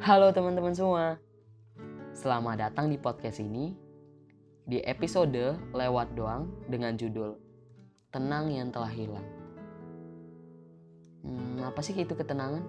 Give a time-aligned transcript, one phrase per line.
[0.00, 1.20] Halo teman-teman semua.
[2.16, 3.76] Selamat datang di podcast ini
[4.64, 7.36] di episode lewat doang dengan judul
[8.08, 9.28] Tenang yang telah hilang.
[11.20, 12.64] Hmm, apa sih itu ketenangan?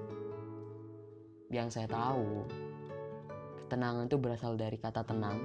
[1.47, 2.43] Yang saya tahu,
[3.63, 5.39] ketenangan itu berasal dari kata tenang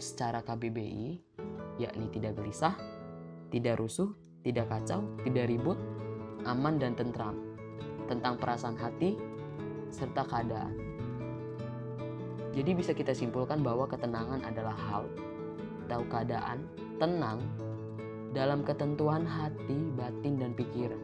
[0.00, 1.20] secara KBBI,
[1.76, 2.80] yakni tidak gelisah,
[3.52, 4.08] tidak rusuh,
[4.40, 5.76] tidak kacau, tidak ribut,
[6.48, 7.36] aman dan tentram.
[8.08, 9.29] Tentang perasaan hati
[9.90, 10.74] serta keadaan.
[12.50, 15.04] Jadi bisa kita simpulkan bahwa ketenangan adalah hal
[15.86, 16.66] atau keadaan
[16.98, 17.38] tenang
[18.30, 21.02] dalam ketentuan hati, batin, dan pikiran.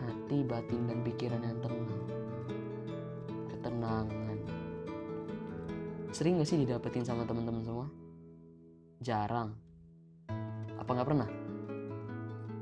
[0.00, 2.02] Hati, batin, dan pikiran yang tenang.
[3.52, 4.38] Ketenangan.
[6.12, 7.86] Sering gak sih didapetin sama teman-teman semua?
[9.00, 9.56] Jarang.
[10.80, 11.30] Apa nggak pernah?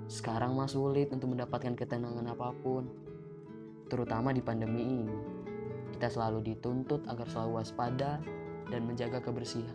[0.08, 3.07] Sekarang mah sulit untuk mendapatkan ketenangan apa pun
[3.88, 5.16] terutama di pandemi ini.
[5.96, 8.22] Kita selalu dituntut agar selalu waspada
[8.68, 9.74] dan menjaga kebersihan.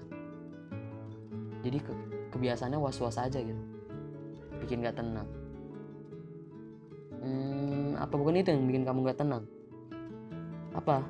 [1.65, 1.93] Jadi ke
[2.31, 3.63] kebiasaannya was-was aja gitu.
[4.63, 5.27] Bikin gak tenang.
[7.23, 9.43] Hmm, apa bukan itu yang bikin kamu gak tenang?
[10.77, 11.03] Apa?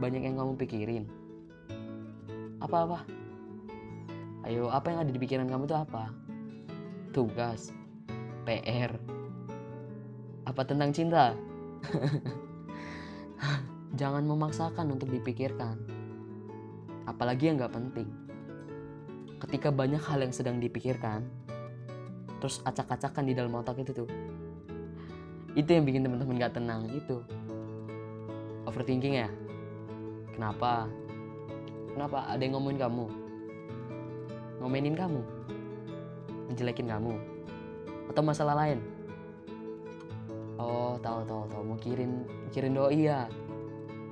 [0.00, 1.04] Banyak yang kamu pikirin.
[2.60, 3.04] Apa-apa?
[4.48, 6.12] Ayo, apa yang ada di pikiran kamu itu apa?
[7.12, 7.72] Tugas,
[8.44, 8.96] PR,
[10.48, 11.36] apa tentang cinta?
[14.00, 15.76] Jangan memaksakan untuk dipikirkan.
[17.08, 18.06] Apalagi yang gak penting.
[19.40, 21.24] Ketika banyak hal yang sedang dipikirkan,
[22.38, 24.08] terus acak-acakan di dalam otak itu tuh.
[25.56, 27.24] Itu yang bikin teman-teman gak tenang, itu.
[28.68, 29.28] Overthinking ya?
[30.36, 30.86] Kenapa?
[31.96, 32.28] Kenapa?
[32.30, 33.06] Ada yang ngomongin kamu?
[34.60, 35.20] Ngomenin kamu?
[36.52, 37.16] Menjelekin kamu?
[38.12, 38.99] Atau masalah lain?
[40.60, 41.62] Oh tahu tahu tahu.
[41.64, 43.24] Mau kirim kirim doi ya?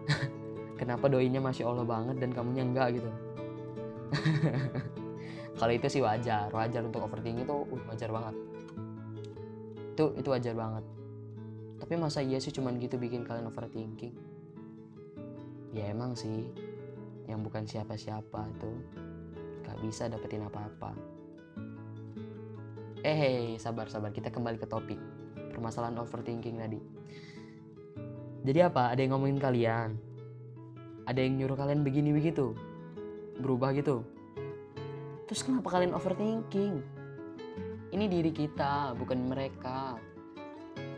[0.80, 3.10] Kenapa doinya masih allah banget dan kamunya enggak gitu?
[5.58, 6.48] Kalau itu sih wajar.
[6.54, 8.34] Wajar untuk overthinking itu uh, wajar banget.
[9.92, 10.84] Itu itu wajar banget.
[11.78, 14.14] Tapi masa iya sih cuman gitu bikin kalian overthinking?
[15.74, 16.48] Ya emang sih.
[17.28, 18.78] Yang bukan siapa-siapa tuh
[19.66, 20.96] gak bisa dapetin apa-apa.
[23.02, 24.14] Eh hey, sabar sabar.
[24.14, 24.98] Kita kembali ke topik
[25.58, 26.78] permasalahan overthinking tadi.
[28.46, 28.94] Jadi apa?
[28.94, 29.98] Ada yang ngomongin kalian.
[31.10, 32.54] Ada yang nyuruh kalian begini begitu.
[33.42, 34.06] Berubah gitu.
[35.26, 36.78] Terus kenapa kalian overthinking?
[37.90, 39.98] Ini diri kita, bukan mereka.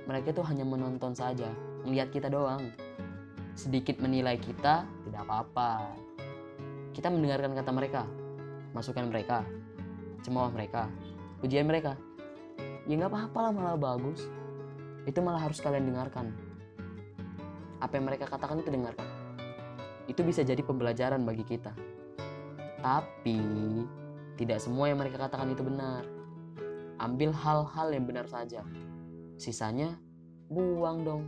[0.04, 1.48] Mereka itu hanya menonton saja,
[1.86, 2.68] melihat kita doang.
[3.56, 5.94] Sedikit menilai kita, tidak apa-apa.
[6.92, 8.02] Kita mendengarkan kata mereka,
[8.74, 9.46] masukan mereka,
[10.26, 10.90] cemooh mereka,
[11.46, 11.94] ujian mereka.
[12.90, 14.26] Ya nggak apa-apa lah malah bagus
[15.08, 16.32] itu malah harus kalian dengarkan.
[17.80, 19.08] Apa yang mereka katakan itu dengarkan.
[20.04, 21.72] Itu bisa jadi pembelajaran bagi kita.
[22.80, 23.40] Tapi
[24.36, 26.04] tidak semua yang mereka katakan itu benar.
[27.00, 28.60] Ambil hal-hal yang benar saja.
[29.40, 29.96] Sisanya
[30.52, 31.22] buang dong.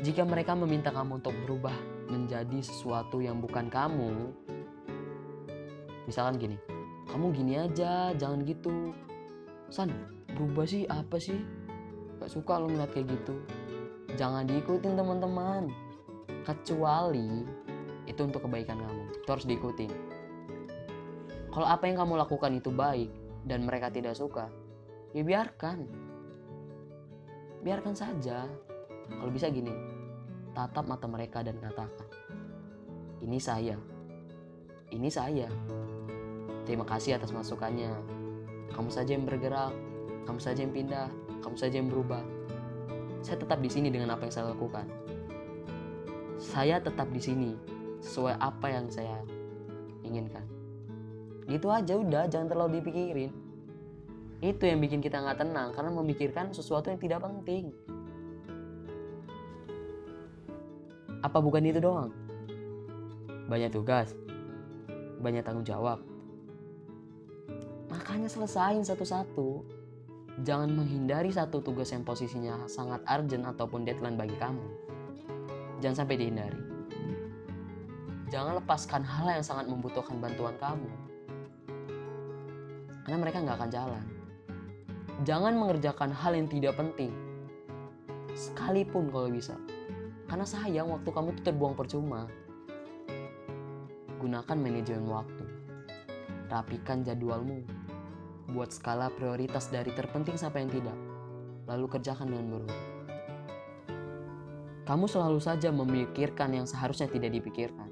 [0.00, 1.74] Jika mereka meminta kamu untuk berubah
[2.08, 4.32] menjadi sesuatu yang bukan kamu,
[6.08, 6.56] misalkan gini,
[7.10, 8.94] kamu gini aja, jangan gitu.
[9.70, 9.92] San,
[10.36, 11.38] berubah sih apa sih?
[12.20, 13.34] Gak suka lo ngeliat kayak gitu.
[14.14, 15.70] Jangan diikutin teman-teman.
[16.44, 17.44] Kecuali
[18.06, 19.04] itu untuk kebaikan kamu.
[19.22, 19.92] Itu harus diikutin.
[21.50, 23.10] Kalau apa yang kamu lakukan itu baik
[23.46, 24.46] dan mereka tidak suka
[25.16, 25.86] ya biarkan.
[27.60, 28.46] Biarkan saja.
[29.10, 29.74] Kalau bisa gini
[30.54, 32.10] tatap mata mereka dan katakan
[33.20, 33.76] ini saya.
[34.90, 35.46] Ini saya.
[36.64, 37.92] Terima kasih atas masukannya.
[38.72, 39.74] Kamu saja yang bergerak
[40.24, 41.08] kamu saja yang pindah,
[41.40, 42.22] kamu saja yang berubah.
[43.20, 44.86] Saya tetap di sini dengan apa yang saya lakukan.
[46.40, 47.50] Saya tetap di sini
[48.00, 49.20] sesuai apa yang saya
[50.04, 50.44] inginkan.
[51.44, 53.32] Gitu aja udah, jangan terlalu dipikirin.
[54.40, 57.76] Itu yang bikin kita nggak tenang karena memikirkan sesuatu yang tidak penting.
[61.20, 62.08] Apa bukan itu doang?
[63.52, 64.16] Banyak tugas,
[65.20, 66.00] banyak tanggung jawab.
[67.92, 69.79] Makanya selesain satu-satu
[70.38, 74.62] Jangan menghindari satu tugas yang posisinya sangat urgent ataupun deadline bagi kamu.
[75.82, 76.60] Jangan sampai dihindari.
[78.30, 80.90] Jangan lepaskan hal yang sangat membutuhkan bantuan kamu.
[83.02, 84.04] Karena mereka nggak akan jalan.
[85.26, 87.10] Jangan mengerjakan hal yang tidak penting.
[88.38, 89.58] Sekalipun kalau bisa.
[90.30, 92.30] Karena sayang waktu kamu itu terbuang percuma.
[94.22, 95.44] Gunakan manajemen waktu.
[96.46, 97.66] Rapikan jadwalmu
[98.50, 100.98] Buat skala prioritas dari terpenting sampai yang tidak.
[101.70, 102.82] Lalu kerjakan dengan berurut.
[104.90, 107.86] kamu selalu saja memikirkan yang seharusnya tidak dipikirkan.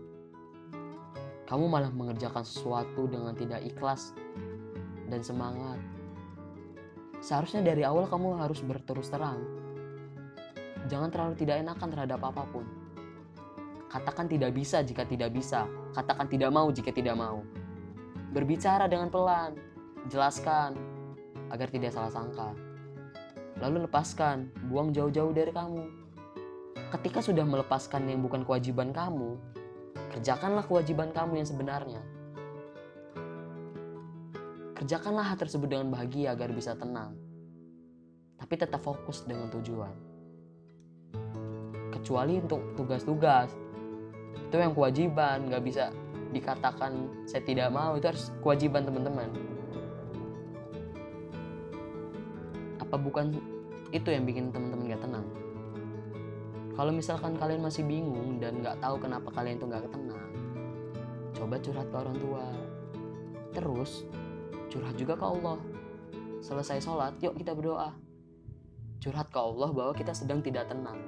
[1.46, 4.19] Kamu malah mengerjakan sesuatu dengan tidak ikhlas
[5.06, 5.78] dan semangat.
[7.22, 9.40] Seharusnya dari awal kamu harus berterus terang.
[10.90, 12.66] Jangan terlalu tidak enakan terhadap apa pun.
[13.88, 15.70] Katakan tidak bisa jika tidak bisa.
[15.96, 17.46] Katakan tidak mau jika tidak mau.
[18.34, 19.56] Berbicara dengan pelan.
[20.06, 20.79] Jelaskan
[21.50, 22.55] agar tidak salah sangka.
[23.59, 25.99] Lalu lepaskan, buang jauh-jauh dari kamu
[26.89, 29.37] ketika sudah melepaskan yang bukan kewajiban kamu,
[30.17, 32.00] kerjakanlah kewajiban kamu yang sebenarnya.
[34.73, 37.12] Kerjakanlah hal tersebut dengan bahagia agar bisa tenang,
[38.41, 39.93] tapi tetap fokus dengan tujuan.
[41.93, 43.53] Kecuali untuk tugas-tugas,
[44.49, 45.93] itu yang kewajiban, nggak bisa
[46.33, 49.29] dikatakan saya tidak mau, itu harus kewajiban teman-teman.
[52.99, 53.39] Bukan
[53.95, 55.27] itu yang bikin teman-teman gak tenang?
[56.79, 60.23] Kalau misalkan kalian masih bingung dan nggak tahu kenapa kalian tuh nggak tenang,
[61.35, 62.45] coba curhat ke orang tua.
[63.50, 64.06] Terus
[64.71, 65.59] curhat juga ke Allah.
[66.39, 67.91] Selesai sholat, yuk kita berdoa.
[69.03, 71.03] Curhat ke Allah bahwa kita sedang tidak tenang.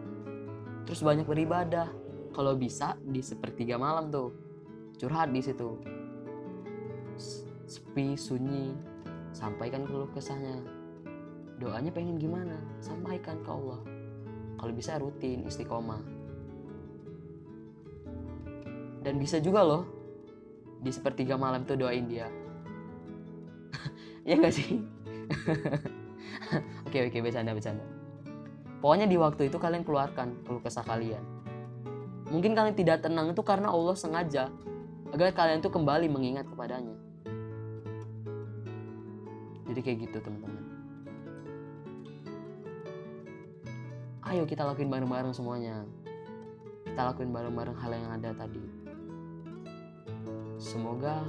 [0.90, 1.86] Terus banyak beribadah.
[2.34, 4.34] Kalau bisa di sepertiga malam tuh,
[4.98, 5.78] curhat di situ.
[7.70, 8.74] Sepi, sunyi,
[9.30, 10.79] sampaikan keluh kesahnya.
[11.60, 12.56] Doanya pengen gimana?
[12.80, 13.84] Sampaikan ke Allah.
[14.56, 16.00] Kalau bisa rutin istiqomah.
[19.04, 19.84] Dan bisa juga loh
[20.80, 22.26] di sepertiga malam tuh doain dia.
[24.28, 24.84] Ya gak sih?
[26.86, 27.86] Oke oke bercanda bercanda.
[28.84, 31.22] Pokoknya di waktu itu kalian keluarkan keluh kesah kalian.
[32.28, 34.52] Mungkin kalian tidak tenang itu karena Allah sengaja
[35.14, 36.94] agar kalian tuh kembali mengingat kepadanya.
[39.70, 40.69] Jadi kayak gitu teman-teman
[44.30, 45.82] ayo kita lakuin bareng-bareng semuanya.
[46.86, 48.62] Kita lakuin bareng-bareng hal yang ada tadi.
[50.54, 51.26] Semoga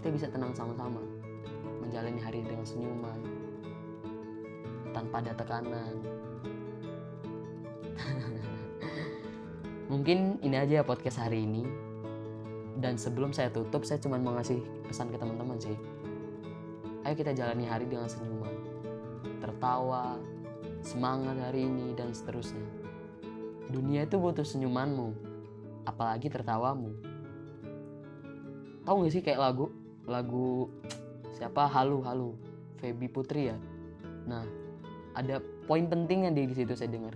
[0.00, 1.04] kita bisa tenang sama-sama
[1.84, 3.20] menjalani hari dengan senyuman
[4.96, 5.92] tanpa ada tekanan.
[9.92, 11.68] Mungkin ini aja ya podcast hari ini.
[12.78, 15.76] Dan sebelum saya tutup saya cuma mau ngasih pesan ke teman-teman sih.
[17.04, 18.54] Ayo kita jalani hari dengan senyuman.
[19.42, 20.16] Tertawa
[20.88, 22.64] semangat hari ini, dan seterusnya.
[23.68, 25.12] Dunia itu butuh senyumanmu,
[25.84, 26.96] apalagi tertawamu.
[28.88, 29.68] Tahu gak sih kayak lagu,
[30.08, 30.72] lagu
[31.36, 32.32] siapa Halu Halu,
[32.80, 33.56] Feby Putri ya.
[34.24, 34.48] Nah,
[35.12, 37.12] ada poin penting yang di situ saya dengar.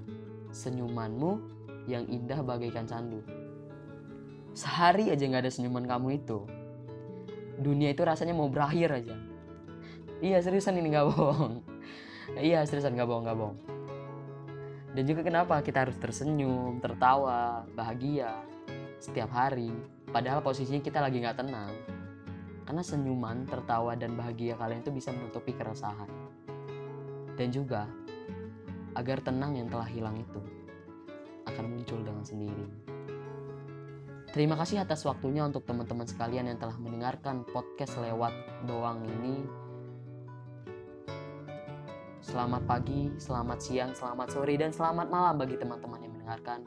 [0.52, 1.40] Senyumanmu
[1.88, 3.24] yang indah bagaikan candu.
[4.52, 6.44] Sehari aja nggak ada senyuman kamu itu,
[7.56, 9.16] dunia itu rasanya mau berakhir aja.
[10.20, 11.71] Iya seriusan ini nggak bohong
[12.38, 13.58] iya seriusan gak bohong gak bohong.
[14.92, 18.44] Dan juga kenapa kita harus tersenyum tertawa bahagia
[19.00, 19.72] setiap hari
[20.12, 21.72] padahal posisinya kita lagi nggak tenang.
[22.68, 26.08] Karena senyuman tertawa dan bahagia kalian itu bisa menutupi keresahan.
[27.34, 27.88] Dan juga
[28.92, 30.40] agar tenang yang telah hilang itu
[31.48, 32.68] akan muncul dengan sendiri.
[34.32, 38.32] Terima kasih atas waktunya untuk teman-teman sekalian yang telah mendengarkan podcast lewat
[38.64, 39.44] doang ini
[42.22, 46.62] Selamat pagi, selamat siang, selamat sore, dan selamat malam bagi teman-teman yang mendengarkan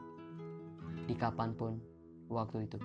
[1.08, 1.80] di kapan pun
[2.28, 2.76] waktu itu.